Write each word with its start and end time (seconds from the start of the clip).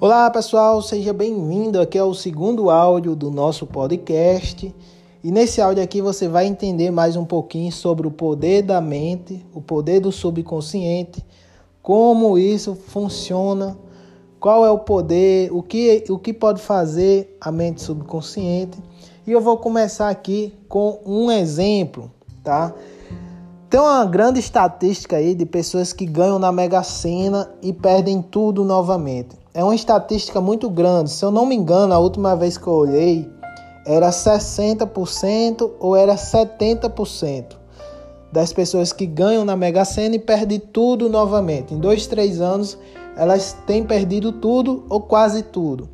Olá 0.00 0.30
pessoal, 0.30 0.80
seja 0.80 1.12
bem-vindo 1.12 1.80
aqui 1.80 1.98
ao 1.98 2.14
segundo 2.14 2.70
áudio 2.70 3.16
do 3.16 3.32
nosso 3.32 3.66
podcast. 3.66 4.72
E 5.24 5.32
nesse 5.32 5.60
áudio 5.60 5.82
aqui 5.82 6.00
você 6.00 6.28
vai 6.28 6.46
entender 6.46 6.92
mais 6.92 7.16
um 7.16 7.24
pouquinho 7.24 7.72
sobre 7.72 8.06
o 8.06 8.10
poder 8.12 8.62
da 8.62 8.80
mente, 8.80 9.44
o 9.52 9.60
poder 9.60 9.98
do 9.98 10.12
subconsciente, 10.12 11.20
como 11.82 12.38
isso 12.38 12.76
funciona, 12.76 13.76
qual 14.38 14.64
é 14.64 14.70
o 14.70 14.78
poder, 14.78 15.52
o 15.52 15.64
que, 15.64 16.04
o 16.08 16.16
que 16.16 16.32
pode 16.32 16.62
fazer 16.62 17.36
a 17.40 17.50
mente 17.50 17.82
subconsciente. 17.82 18.78
E 19.26 19.32
eu 19.32 19.40
vou 19.40 19.56
começar 19.56 20.10
aqui 20.10 20.54
com 20.68 21.00
um 21.04 21.28
exemplo, 21.28 22.08
tá? 22.44 22.72
Tem 23.68 23.80
uma 23.80 24.04
grande 24.04 24.38
estatística 24.38 25.16
aí 25.16 25.34
de 25.34 25.44
pessoas 25.44 25.92
que 25.92 26.06
ganham 26.06 26.38
na 26.38 26.52
Mega 26.52 26.84
Sena 26.84 27.50
e 27.60 27.72
perdem 27.72 28.22
tudo 28.22 28.64
novamente. 28.64 29.36
É 29.58 29.64
uma 29.64 29.74
estatística 29.74 30.40
muito 30.40 30.70
grande. 30.70 31.10
Se 31.10 31.24
eu 31.24 31.32
não 31.32 31.44
me 31.44 31.56
engano, 31.56 31.92
a 31.92 31.98
última 31.98 32.36
vez 32.36 32.56
que 32.56 32.64
eu 32.64 32.74
olhei 32.74 33.28
era 33.84 34.08
60% 34.10 35.68
ou 35.80 35.96
era 35.96 36.14
70% 36.14 37.56
das 38.30 38.52
pessoas 38.52 38.92
que 38.92 39.04
ganham 39.04 39.44
na 39.44 39.56
Mega 39.56 39.84
Sena 39.84 40.14
e 40.14 40.20
perdem 40.20 40.60
tudo 40.60 41.08
novamente. 41.08 41.74
Em 41.74 41.78
dois, 41.80 42.06
três 42.06 42.40
anos, 42.40 42.78
elas 43.16 43.56
têm 43.66 43.82
perdido 43.82 44.30
tudo 44.30 44.86
ou 44.88 45.00
quase 45.00 45.42
tudo. 45.42 45.88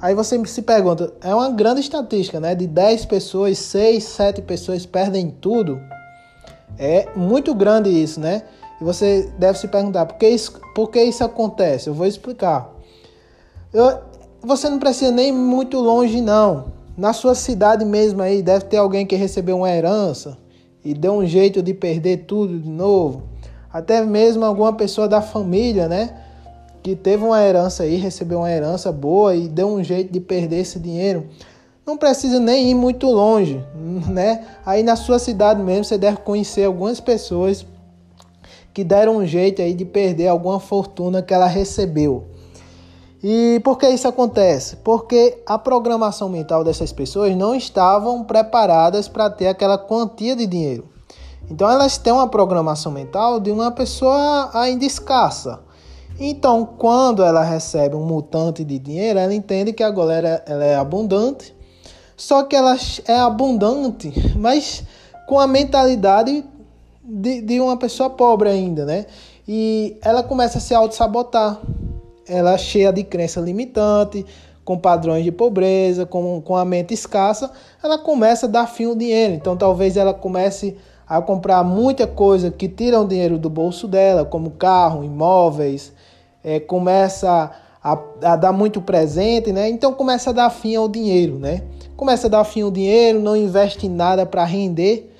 Aí 0.00 0.14
você 0.14 0.40
se 0.46 0.62
pergunta, 0.62 1.12
é 1.20 1.34
uma 1.34 1.50
grande 1.50 1.80
estatística, 1.80 2.38
né? 2.38 2.54
De 2.54 2.68
10 2.68 3.04
pessoas, 3.06 3.58
6, 3.58 4.04
7 4.04 4.42
pessoas 4.42 4.86
perdem 4.86 5.28
tudo. 5.40 5.80
É 6.78 7.08
muito 7.16 7.52
grande 7.52 7.90
isso, 7.90 8.20
né? 8.20 8.44
E 8.80 8.84
você 8.84 9.28
deve 9.36 9.58
se 9.58 9.66
perguntar, 9.66 10.06
por 10.06 10.18
que 10.18 10.28
isso, 10.28 10.52
por 10.72 10.88
que 10.88 11.02
isso 11.02 11.24
acontece? 11.24 11.88
Eu 11.88 11.94
vou 11.94 12.06
explicar. 12.06 12.77
Eu, 13.72 13.98
você 14.40 14.68
não 14.68 14.78
precisa 14.78 15.10
nem 15.10 15.30
muito 15.30 15.78
longe, 15.78 16.20
não. 16.20 16.72
Na 16.96 17.12
sua 17.12 17.34
cidade 17.34 17.84
mesmo 17.84 18.22
aí, 18.22 18.42
deve 18.42 18.64
ter 18.64 18.78
alguém 18.78 19.06
que 19.06 19.14
recebeu 19.14 19.58
uma 19.58 19.70
herança 19.70 20.38
e 20.84 20.94
deu 20.94 21.12
um 21.12 21.26
jeito 21.26 21.62
de 21.62 21.74
perder 21.74 22.24
tudo 22.26 22.58
de 22.58 22.68
novo. 22.68 23.24
Até 23.70 24.02
mesmo 24.02 24.44
alguma 24.44 24.72
pessoa 24.72 25.06
da 25.06 25.20
família, 25.20 25.86
né? 25.86 26.16
Que 26.82 26.96
teve 26.96 27.22
uma 27.24 27.42
herança 27.42 27.82
aí, 27.82 27.96
recebeu 27.96 28.38
uma 28.38 28.50
herança 28.50 28.90
boa 28.90 29.34
e 29.36 29.48
deu 29.48 29.68
um 29.68 29.84
jeito 29.84 30.10
de 30.10 30.20
perder 30.20 30.60
esse 30.60 30.78
dinheiro. 30.78 31.26
Não 31.84 31.98
precisa 31.98 32.40
nem 32.40 32.70
ir 32.70 32.74
muito 32.74 33.06
longe, 33.06 33.62
né? 34.08 34.46
Aí 34.64 34.82
na 34.82 34.96
sua 34.96 35.18
cidade 35.18 35.62
mesmo 35.62 35.84
você 35.84 35.98
deve 35.98 36.18
conhecer 36.18 36.64
algumas 36.64 37.00
pessoas 37.00 37.66
que 38.72 38.82
deram 38.82 39.18
um 39.18 39.26
jeito 39.26 39.60
aí 39.60 39.74
de 39.74 39.84
perder 39.84 40.28
alguma 40.28 40.58
fortuna 40.58 41.20
que 41.20 41.34
ela 41.34 41.46
recebeu. 41.46 42.24
E 43.22 43.60
por 43.64 43.78
que 43.78 43.88
isso 43.88 44.06
acontece? 44.06 44.76
Porque 44.76 45.42
a 45.44 45.58
programação 45.58 46.28
mental 46.28 46.62
dessas 46.62 46.92
pessoas 46.92 47.36
não 47.36 47.54
estavam 47.54 48.22
preparadas 48.22 49.08
para 49.08 49.28
ter 49.28 49.48
aquela 49.48 49.76
quantia 49.76 50.36
de 50.36 50.46
dinheiro. 50.46 50.88
Então 51.50 51.68
elas 51.68 51.98
têm 51.98 52.12
uma 52.12 52.28
programação 52.28 52.92
mental 52.92 53.40
de 53.40 53.50
uma 53.50 53.70
pessoa 53.72 54.50
ainda 54.54 54.84
escassa. 54.84 55.60
Então, 56.20 56.64
quando 56.64 57.22
ela 57.22 57.44
recebe 57.44 57.94
um 57.94 58.04
mutante 58.04 58.64
de 58.64 58.78
dinheiro, 58.78 59.20
ela 59.20 59.32
entende 59.32 59.72
que 59.72 59.84
agora 59.84 60.42
ela 60.46 60.64
é 60.64 60.74
abundante. 60.74 61.54
Só 62.16 62.42
que 62.42 62.56
ela 62.56 62.76
é 63.06 63.14
abundante, 63.14 64.12
mas 64.36 64.82
com 65.28 65.38
a 65.38 65.46
mentalidade 65.46 66.44
de, 67.04 67.40
de 67.40 67.60
uma 67.60 67.76
pessoa 67.76 68.10
pobre 68.10 68.48
ainda, 68.48 68.84
né? 68.84 69.06
E 69.46 69.96
ela 70.02 70.22
começa 70.22 70.58
a 70.58 70.60
se 70.60 70.74
auto-sabotar 70.74 71.60
ela 72.28 72.52
é 72.52 72.58
cheia 72.58 72.92
de 72.92 73.02
crença 73.02 73.40
limitante, 73.40 74.24
com 74.64 74.76
padrões 74.76 75.24
de 75.24 75.32
pobreza, 75.32 76.04
com, 76.04 76.42
com 76.42 76.54
a 76.54 76.62
mente 76.62 76.92
escassa, 76.92 77.50
ela 77.82 77.96
começa 77.96 78.44
a 78.44 78.48
dar 78.48 78.66
fim 78.66 78.84
ao 78.84 78.94
dinheiro. 78.94 79.32
Então 79.32 79.56
talvez 79.56 79.96
ela 79.96 80.12
comece 80.12 80.76
a 81.08 81.22
comprar 81.22 81.64
muita 81.64 82.06
coisa 82.06 82.50
que 82.50 82.68
tira 82.68 83.00
o 83.00 83.08
dinheiro 83.08 83.38
do 83.38 83.48
bolso 83.48 83.88
dela, 83.88 84.26
como 84.26 84.50
carro, 84.50 85.02
imóveis, 85.02 85.90
é, 86.44 86.60
começa 86.60 87.50
a, 87.82 87.98
a, 88.22 88.36
dar 88.36 88.52
muito 88.52 88.82
presente, 88.82 89.52
né? 89.52 89.70
Então 89.70 89.94
começa 89.94 90.30
a 90.30 90.32
dar 90.34 90.50
fim 90.50 90.76
ao 90.76 90.86
dinheiro, 90.86 91.38
né? 91.38 91.62
Começa 91.96 92.26
a 92.26 92.30
dar 92.30 92.44
fim 92.44 92.60
ao 92.60 92.70
dinheiro, 92.70 93.20
não 93.20 93.34
investe 93.34 93.86
em 93.86 93.90
nada 93.90 94.26
para 94.26 94.44
render, 94.44 95.14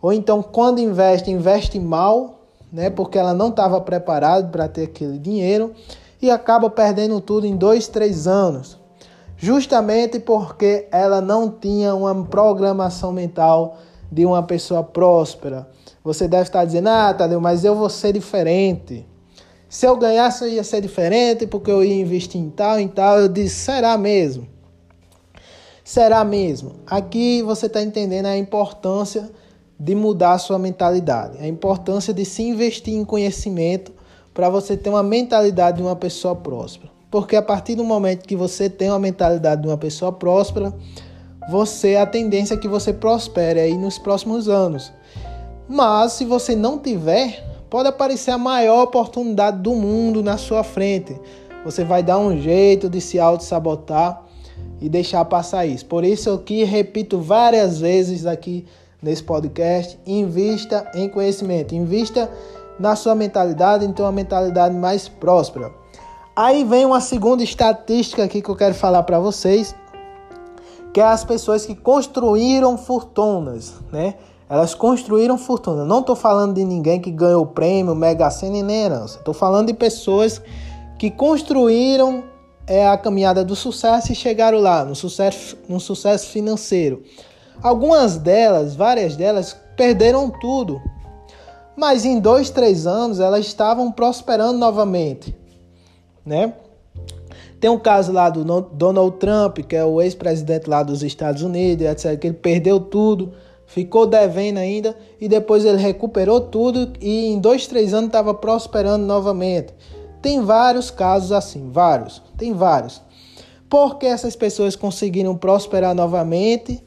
ou 0.00 0.14
então 0.14 0.42
quando 0.42 0.78
investe, 0.78 1.30
investe 1.30 1.78
mal, 1.78 2.40
né? 2.72 2.88
Porque 2.88 3.18
ela 3.18 3.34
não 3.34 3.50
estava 3.50 3.78
preparada 3.82 4.48
para 4.48 4.66
ter 4.66 4.84
aquele 4.84 5.18
dinheiro 5.18 5.74
e 6.24 6.30
acaba 6.30 6.70
perdendo 6.70 7.20
tudo 7.20 7.46
em 7.46 7.54
dois, 7.54 7.86
três 7.86 8.26
anos, 8.26 8.78
justamente 9.36 10.18
porque 10.18 10.88
ela 10.90 11.20
não 11.20 11.50
tinha 11.50 11.94
uma 11.94 12.24
programação 12.24 13.12
mental 13.12 13.76
de 14.10 14.24
uma 14.24 14.42
pessoa 14.42 14.82
próspera. 14.82 15.68
Você 16.02 16.26
deve 16.26 16.44
estar 16.44 16.64
dizendo, 16.64 16.88
ah, 16.88 17.12
Tadeu, 17.12 17.40
mas 17.40 17.64
eu 17.64 17.74
vou 17.74 17.90
ser 17.90 18.12
diferente. 18.12 19.06
Se 19.68 19.86
eu 19.86 19.96
ganhasse, 19.96 20.44
eu 20.44 20.48
ia 20.48 20.64
ser 20.64 20.80
diferente 20.80 21.46
porque 21.46 21.70
eu 21.70 21.84
ia 21.84 22.00
investir 22.00 22.40
em 22.40 22.48
tal, 22.48 22.78
em 22.78 22.88
tal. 22.88 23.20
Eu 23.20 23.28
disse, 23.28 23.56
será 23.56 23.98
mesmo? 23.98 24.46
Será 25.82 26.24
mesmo? 26.24 26.76
Aqui 26.86 27.42
você 27.42 27.66
está 27.66 27.82
entendendo 27.82 28.26
a 28.26 28.38
importância 28.38 29.30
de 29.78 29.94
mudar 29.94 30.32
a 30.32 30.38
sua 30.38 30.58
mentalidade, 30.58 31.36
a 31.38 31.46
importância 31.46 32.14
de 32.14 32.24
se 32.24 32.42
investir 32.42 32.94
em 32.94 33.04
conhecimento 33.04 33.92
para 34.34 34.50
você 34.50 34.76
ter 34.76 34.90
uma 34.90 35.02
mentalidade 35.02 35.76
de 35.76 35.82
uma 35.82 35.94
pessoa 35.94 36.34
próspera. 36.34 36.92
Porque 37.10 37.36
a 37.36 37.42
partir 37.42 37.76
do 37.76 37.84
momento 37.84 38.26
que 38.26 38.34
você 38.34 38.68
tem 38.68 38.90
uma 38.90 38.98
mentalidade 38.98 39.62
de 39.62 39.68
uma 39.68 39.78
pessoa 39.78 40.12
próspera, 40.12 40.74
você 41.48 41.94
a 41.94 42.04
tendência 42.04 42.54
é 42.54 42.56
que 42.56 42.66
você 42.66 42.92
prospere 42.92 43.60
aí 43.60 43.78
nos 43.78 43.96
próximos 43.98 44.48
anos. 44.48 44.92
Mas 45.68 46.12
se 46.12 46.24
você 46.24 46.56
não 46.56 46.78
tiver, 46.78 47.44
pode 47.70 47.88
aparecer 47.88 48.32
a 48.32 48.38
maior 48.38 48.82
oportunidade 48.82 49.58
do 49.60 49.74
mundo 49.74 50.22
na 50.22 50.36
sua 50.36 50.64
frente. 50.64 51.16
Você 51.64 51.84
vai 51.84 52.02
dar 52.02 52.18
um 52.18 52.40
jeito 52.40 52.90
de 52.90 53.00
se 53.00 53.20
auto-sabotar 53.20 54.22
e 54.80 54.88
deixar 54.88 55.24
passar 55.24 55.64
isso. 55.64 55.86
Por 55.86 56.04
isso 56.04 56.28
eu 56.28 56.38
que 56.38 56.64
repito 56.64 57.20
várias 57.20 57.78
vezes 57.78 58.26
aqui 58.26 58.66
nesse 59.00 59.22
podcast, 59.22 59.98
invista 60.06 60.90
em 60.94 61.08
conhecimento, 61.08 61.74
invista 61.74 62.30
na 62.78 62.96
sua 62.96 63.14
mentalidade, 63.14 63.84
então 63.84 64.04
uma 64.06 64.12
mentalidade 64.12 64.74
mais 64.74 65.08
próspera. 65.08 65.72
Aí 66.36 66.64
vem 66.64 66.84
uma 66.84 67.00
segunda 67.00 67.42
estatística 67.42 68.24
aqui 68.24 68.42
que 68.42 68.48
eu 68.48 68.56
quero 68.56 68.74
falar 68.74 69.02
para 69.04 69.20
vocês, 69.20 69.74
que 70.92 71.00
é 71.00 71.04
as 71.04 71.24
pessoas 71.24 71.64
que 71.64 71.74
construíram 71.74 72.76
fortunas, 72.76 73.74
né? 73.92 74.14
Elas 74.48 74.74
construíram 74.74 75.38
fortuna. 75.38 75.84
Não 75.84 76.00
estou 76.00 76.14
falando 76.14 76.54
de 76.54 76.64
ninguém 76.64 77.00
que 77.00 77.10
ganhou 77.10 77.46
prêmio, 77.46 77.94
Mega 77.94 78.30
Sena 78.30 78.58
e 78.58 78.62
nem 78.62 78.84
herança. 78.84 79.18
Estou 79.18 79.32
falando 79.32 79.68
de 79.68 79.74
pessoas 79.74 80.40
que 80.98 81.10
construíram 81.10 82.24
é, 82.66 82.86
a 82.86 82.96
caminhada 82.96 83.44
do 83.44 83.56
sucesso 83.56 84.12
e 84.12 84.14
chegaram 84.14 84.58
lá, 84.58 84.84
no 84.84 84.94
sucesso, 84.94 85.56
no 85.68 85.80
sucesso 85.80 86.28
financeiro. 86.28 87.02
Algumas 87.62 88.16
delas, 88.16 88.74
várias 88.74 89.16
delas, 89.16 89.56
perderam 89.76 90.30
tudo. 90.30 90.80
Mas 91.76 92.04
em 92.04 92.20
dois, 92.20 92.50
três 92.50 92.86
anos 92.86 93.20
elas 93.20 93.46
estavam 93.46 93.90
prosperando 93.90 94.58
novamente, 94.58 95.36
né? 96.24 96.54
Tem 97.60 97.70
um 97.70 97.78
caso 97.78 98.12
lá 98.12 98.28
do 98.28 98.44
Donald 98.44 99.16
Trump, 99.16 99.58
que 99.60 99.74
é 99.74 99.84
o 99.84 100.00
ex-presidente 100.00 100.68
lá 100.68 100.82
dos 100.82 101.02
Estados 101.02 101.42
Unidos, 101.42 101.86
etc., 101.86 102.18
que 102.18 102.26
ele 102.26 102.36
perdeu 102.36 102.78
tudo, 102.78 103.32
ficou 103.66 104.06
devendo 104.06 104.58
ainda 104.58 104.94
e 105.20 105.28
depois 105.28 105.64
ele 105.64 105.78
recuperou 105.78 106.40
tudo 106.40 106.92
e 107.00 107.26
em 107.26 107.40
dois, 107.40 107.66
três 107.66 107.94
anos 107.94 108.08
estava 108.08 108.34
prosperando 108.34 109.06
novamente. 109.06 109.72
Tem 110.20 110.42
vários 110.42 110.90
casos 110.90 111.32
assim, 111.32 111.70
vários, 111.70 112.22
tem 112.36 112.52
vários. 112.52 113.02
Porque 113.68 114.06
essas 114.06 114.36
pessoas 114.36 114.76
conseguiram 114.76 115.36
prosperar 115.36 115.94
novamente? 115.94 116.82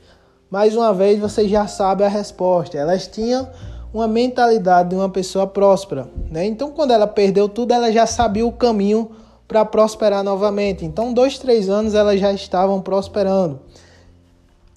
Mais 0.49 0.75
uma 0.75 0.93
vez 0.93 1.19
você 1.19 1.47
já 1.47 1.67
sabe 1.67 2.03
a 2.03 2.07
resposta. 2.07 2.77
Elas 2.77 3.07
tinham 3.07 3.49
uma 3.93 4.07
mentalidade 4.07 4.89
de 4.89 4.95
uma 4.95 5.09
pessoa 5.09 5.47
próspera. 5.47 6.07
Né? 6.29 6.45
Então, 6.45 6.71
quando 6.71 6.91
ela 6.91 7.07
perdeu 7.07 7.47
tudo, 7.47 7.73
ela 7.73 7.91
já 7.91 8.05
sabia 8.05 8.45
o 8.45 8.51
caminho 8.51 9.11
para 9.47 9.63
prosperar 9.63 10.23
novamente. 10.23 10.85
Então, 10.85 11.13
dois, 11.13 11.37
três 11.39 11.69
anos 11.69 11.93
elas 11.93 12.19
já 12.19 12.31
estavam 12.33 12.81
prosperando. 12.81 13.59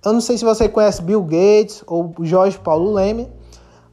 Eu 0.05 0.13
não 0.13 0.21
sei 0.21 0.39
se 0.39 0.45
você 0.45 0.69
conhece 0.69 1.03
Bill 1.03 1.23
Gates 1.23 1.83
ou 1.87 2.15
Jorge 2.23 2.59
Paulo 2.59 2.93
Leme, 2.93 3.29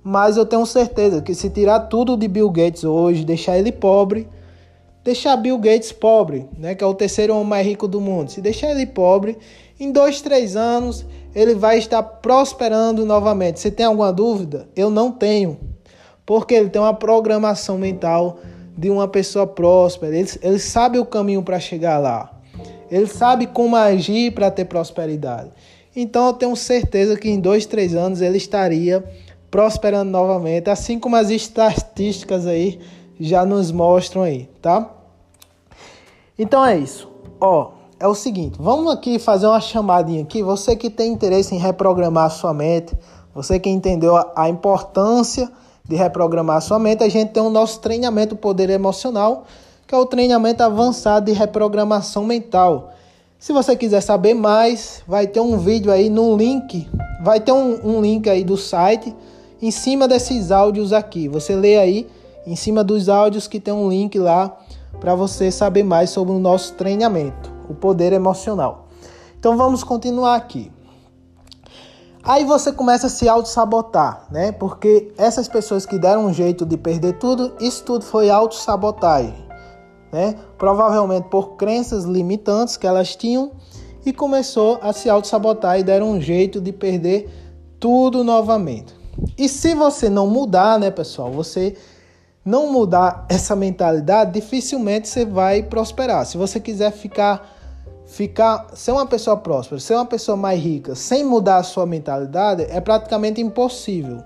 mas 0.03 0.37
eu 0.37 0.45
tenho 0.45 0.65
certeza 0.65 1.21
que 1.21 1.33
se 1.33 1.49
tirar 1.49 1.81
tudo 1.81 2.15
de 2.15 2.27
Bill 2.27 2.49
Gates 2.49 2.83
hoje, 2.85 3.25
deixar 3.25 3.57
ele 3.57 3.71
pobre, 3.73 4.27
deixar 5.07 5.37
Bill 5.37 5.57
Gates 5.57 5.93
pobre, 5.93 6.49
né, 6.57 6.75
que 6.75 6.83
é 6.83 6.87
o 6.87 6.93
terceiro 6.93 7.33
homem 7.33 7.47
mais 7.47 7.65
rico 7.65 7.87
do 7.87 8.01
mundo, 8.01 8.29
se 8.29 8.41
deixar 8.41 8.71
ele 8.71 8.85
pobre, 8.85 9.37
em 9.79 9.89
dois, 9.89 10.19
três 10.21 10.57
anos 10.57 11.05
ele 11.33 11.55
vai 11.55 11.77
estar 11.77 12.03
prosperando 12.03 13.05
novamente. 13.05 13.59
Você 13.59 13.71
tem 13.71 13.85
alguma 13.85 14.11
dúvida? 14.11 14.67
Eu 14.75 14.89
não 14.89 15.09
tenho. 15.09 15.57
Porque 16.25 16.53
ele 16.53 16.69
tem 16.69 16.81
uma 16.81 16.93
programação 16.93 17.77
mental 17.77 18.39
de 18.77 18.89
uma 18.89 19.07
pessoa 19.07 19.47
próspera, 19.47 20.13
ele, 20.13 20.29
ele 20.41 20.59
sabe 20.59 20.99
o 20.99 21.05
caminho 21.05 21.41
para 21.41 21.59
chegar 21.59 21.97
lá, 21.97 22.29
ele 22.91 23.07
sabe 23.07 23.47
como 23.47 23.75
agir 23.75 24.33
para 24.33 24.51
ter 24.51 24.65
prosperidade. 24.65 25.49
Então 25.95 26.27
eu 26.27 26.33
tenho 26.33 26.55
certeza 26.55 27.17
que 27.17 27.29
em 27.29 27.39
dois, 27.39 27.65
três 27.65 27.95
anos 27.95 28.21
ele 28.21 28.37
estaria 28.37 29.03
prosperando 29.49 30.11
novamente, 30.11 30.69
assim 30.69 30.99
como 30.99 31.15
as 31.15 31.29
estatísticas 31.29 32.45
aí 32.45 32.77
já 33.19 33.45
nos 33.45 33.71
mostram 33.71 34.21
aí, 34.21 34.47
tá? 34.61 34.96
Então 36.37 36.63
é 36.63 36.77
isso. 36.77 37.09
Ó, 37.41 37.71
é 37.99 38.07
o 38.07 38.13
seguinte, 38.13 38.57
vamos 38.59 38.93
aqui 38.93 39.17
fazer 39.17 39.47
uma 39.47 39.59
chamadinha 39.59 40.21
aqui. 40.21 40.43
Você 40.43 40.75
que 40.75 40.89
tem 40.89 41.11
interesse 41.11 41.55
em 41.55 41.57
reprogramar 41.57 42.29
sua 42.29 42.53
mente, 42.53 42.95
você 43.33 43.59
que 43.59 43.69
entendeu 43.69 44.15
a 44.35 44.47
importância 44.47 45.51
de 45.83 45.95
reprogramar 45.95 46.61
sua 46.61 46.77
mente, 46.77 47.03
a 47.03 47.09
gente 47.09 47.31
tem 47.31 47.41
o 47.41 47.49
nosso 47.49 47.79
treinamento 47.79 48.35
Poder 48.35 48.69
Emocional, 48.69 49.45
que 49.87 49.95
é 49.95 49.97
o 49.97 50.05
treinamento 50.05 50.61
avançado 50.61 51.25
de 51.25 51.31
reprogramação 51.31 52.23
mental. 52.23 52.91
Se 53.39 53.53
você 53.53 53.75
quiser 53.75 54.01
saber 54.01 54.33
mais, 54.33 55.01
vai 55.07 55.25
ter 55.25 55.39
um 55.39 55.57
vídeo 55.57 55.91
aí 55.91 56.09
no 56.09 56.35
link, 56.35 56.87
vai 57.23 57.39
ter 57.39 57.51
um, 57.51 57.79
um 57.83 58.01
link 58.01 58.29
aí 58.29 58.43
do 58.43 58.57
site 58.57 59.15
em 59.61 59.71
cima 59.71 60.07
desses 60.07 60.51
áudios 60.51 60.93
aqui. 60.93 61.27
Você 61.29 61.55
lê 61.55 61.77
aí 61.77 62.07
em 62.45 62.55
cima 62.55 62.83
dos 62.83 63.09
áudios 63.09 63.47
que 63.47 63.59
tem 63.59 63.73
um 63.73 63.89
link 63.89 64.19
lá 64.19 64.55
para 64.99 65.15
você 65.15 65.51
saber 65.51 65.83
mais 65.83 66.09
sobre 66.09 66.33
o 66.33 66.39
nosso 66.39 66.73
treinamento, 66.73 67.51
o 67.69 67.73
poder 67.73 68.13
emocional. 68.13 68.87
Então 69.39 69.55
vamos 69.55 69.83
continuar 69.83 70.35
aqui. 70.35 70.71
Aí 72.23 72.43
você 72.43 72.73
começa 72.73 73.07
a 73.07 73.09
se 73.09 73.29
auto-sabotar, 73.29 74.27
né? 74.29 74.51
Porque 74.51 75.13
essas 75.17 75.47
pessoas 75.47 75.85
que 75.85 75.97
deram 75.97 76.25
um 76.25 76.33
jeito 76.33 76.65
de 76.65 76.75
perder 76.75 77.13
tudo, 77.13 77.53
isso 77.59 77.83
tudo 77.85 78.03
foi 78.03 78.29
auto-sabotagem, 78.29 79.33
né? 80.11 80.35
Provavelmente 80.57 81.29
por 81.29 81.55
crenças 81.55 82.03
limitantes 82.03 82.75
que 82.75 82.85
elas 82.85 83.15
tinham 83.15 83.51
e 84.05 84.11
começou 84.11 84.77
a 84.81 84.91
se 84.91 85.09
auto-sabotar 85.09 85.79
e 85.79 85.83
deram 85.83 86.11
um 86.11 86.19
jeito 86.19 86.59
de 86.59 86.73
perder 86.73 87.29
tudo 87.79 88.25
novamente. 88.25 88.93
E 89.37 89.47
se 89.47 89.73
você 89.73 90.09
não 90.09 90.27
mudar, 90.27 90.79
né, 90.79 90.91
pessoal, 90.91 91.31
você 91.31 91.75
não 92.47 92.71
mudar 92.71 93.25
essa 93.27 93.57
mentalidade, 93.57 94.31
dificilmente 94.31 95.09
você 95.09 95.25
vai 95.25 95.61
prosperar. 95.61 96.25
Se 96.25 96.37
você 96.37 96.61
quiser 96.61 96.91
ficar 96.91 97.55
ficar 98.05 98.67
ser 98.73 98.93
uma 98.93 99.05
pessoa 99.05 99.35
próspera, 99.35 99.81
ser 99.81 99.95
uma 99.95 100.05
pessoa 100.05 100.37
mais 100.37 100.57
rica, 100.57 100.95
sem 100.95 101.25
mudar 101.25 101.57
a 101.57 101.63
sua 101.63 101.85
mentalidade, 101.85 102.65
é 102.69 102.79
praticamente 102.79 103.41
impossível, 103.41 104.23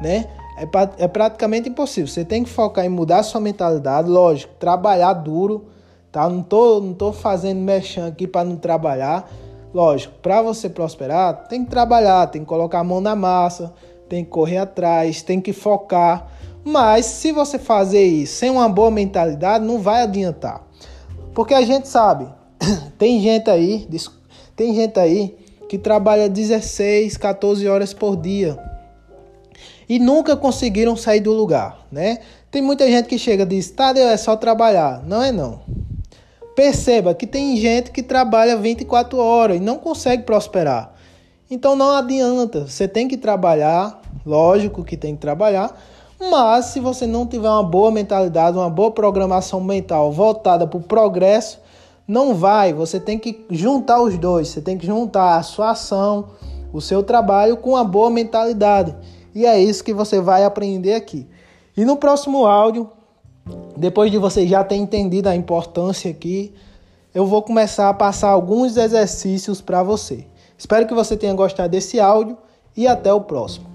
né? 0.00 0.30
É, 0.56 1.04
é 1.04 1.08
praticamente 1.08 1.68
impossível. 1.68 2.06
Você 2.06 2.24
tem 2.24 2.44
que 2.44 2.50
focar 2.50 2.84
em 2.84 2.88
mudar 2.88 3.18
a 3.18 3.22
sua 3.24 3.40
mentalidade, 3.40 4.08
lógico, 4.08 4.54
trabalhar 4.56 5.12
duro, 5.14 5.66
tá? 6.12 6.28
Não 6.28 6.44
tô, 6.44 6.80
não 6.80 6.94
tô 6.94 7.12
fazendo 7.12 7.58
mexão 7.58 8.06
aqui 8.06 8.28
para 8.28 8.44
não 8.44 8.54
trabalhar. 8.54 9.28
Lógico, 9.74 10.14
para 10.22 10.40
você 10.40 10.68
prosperar, 10.68 11.48
tem 11.48 11.64
que 11.64 11.70
trabalhar, 11.70 12.28
tem 12.28 12.42
que 12.42 12.48
colocar 12.48 12.78
a 12.78 12.84
mão 12.84 13.00
na 13.00 13.16
massa, 13.16 13.74
tem 14.08 14.24
que 14.24 14.30
correr 14.30 14.58
atrás, 14.58 15.20
tem 15.20 15.40
que 15.40 15.52
focar. 15.52 16.38
Mas 16.64 17.06
se 17.06 17.32
você 17.32 17.58
fazer 17.58 18.04
isso 18.04 18.34
sem 18.34 18.50
uma 18.50 18.68
boa 18.68 18.90
mentalidade, 18.90 19.64
não 19.64 19.78
vai 19.78 20.02
adiantar. 20.02 20.66
Porque 21.34 21.54
a 21.54 21.62
gente 21.62 21.88
sabe, 21.88 22.28
tem 22.98 23.20
gente 23.20 23.50
aí, 23.50 23.88
tem 24.54 24.74
gente 24.74 24.98
aí 24.98 25.36
que 25.68 25.78
trabalha 25.78 26.28
16, 26.28 27.16
14 27.16 27.66
horas 27.68 27.94
por 27.94 28.16
dia 28.16 28.58
e 29.88 29.98
nunca 29.98 30.36
conseguiram 30.36 30.94
sair 30.94 31.20
do 31.20 31.32
lugar, 31.32 31.84
né? 31.90 32.18
Tem 32.50 32.62
muita 32.62 32.86
gente 32.88 33.08
que 33.08 33.18
chega 33.18 33.42
e 33.42 33.46
diz: 33.46 33.70
"Tá, 33.70 33.92
é 33.96 34.16
só 34.16 34.36
trabalhar". 34.36 35.02
Não 35.04 35.22
é 35.22 35.32
não. 35.32 35.60
Perceba 36.54 37.14
que 37.14 37.26
tem 37.26 37.56
gente 37.56 37.90
que 37.90 38.02
trabalha 38.02 38.56
24 38.56 39.18
horas 39.18 39.56
e 39.56 39.60
não 39.60 39.78
consegue 39.78 40.22
prosperar. 40.22 40.94
Então 41.50 41.74
não 41.74 41.90
adianta, 41.90 42.68
você 42.68 42.86
tem 42.86 43.08
que 43.08 43.16
trabalhar, 43.16 44.00
lógico 44.24 44.84
que 44.84 44.96
tem 44.96 45.14
que 45.16 45.20
trabalhar, 45.20 45.76
mas 46.20 46.66
se 46.66 46.80
você 46.80 47.06
não 47.06 47.26
tiver 47.26 47.48
uma 47.48 47.62
boa 47.62 47.90
mentalidade, 47.90 48.58
uma 48.58 48.68
boa 48.68 48.90
programação 48.90 49.60
mental 49.60 50.12
voltada 50.12 50.66
para 50.66 50.78
o 50.78 50.82
progresso, 50.82 51.58
não 52.06 52.34
vai. 52.34 52.74
Você 52.74 53.00
tem 53.00 53.18
que 53.18 53.46
juntar 53.50 54.02
os 54.02 54.18
dois. 54.18 54.48
Você 54.48 54.60
tem 54.60 54.76
que 54.76 54.84
juntar 54.84 55.36
a 55.36 55.42
sua 55.42 55.70
ação, 55.70 56.30
o 56.72 56.80
seu 56.80 57.02
trabalho 57.02 57.56
com 57.56 57.76
a 57.76 57.84
boa 57.84 58.10
mentalidade. 58.10 58.94
E 59.34 59.46
é 59.46 59.58
isso 59.58 59.82
que 59.82 59.94
você 59.94 60.20
vai 60.20 60.44
aprender 60.44 60.94
aqui. 60.94 61.26
E 61.76 61.84
no 61.84 61.96
próximo 61.96 62.44
áudio, 62.44 62.90
depois 63.76 64.10
de 64.10 64.18
você 64.18 64.46
já 64.46 64.62
ter 64.62 64.76
entendido 64.76 65.28
a 65.28 65.36
importância 65.36 66.10
aqui, 66.10 66.52
eu 67.14 67.24
vou 67.24 67.42
começar 67.42 67.88
a 67.88 67.94
passar 67.94 68.28
alguns 68.28 68.76
exercícios 68.76 69.60
para 69.60 69.82
você. 69.82 70.26
Espero 70.58 70.86
que 70.86 70.94
você 70.94 71.16
tenha 71.16 71.32
gostado 71.32 71.70
desse 71.70 71.98
áudio 71.98 72.36
e 72.76 72.86
até 72.86 73.12
o 73.12 73.20
próximo. 73.20 73.69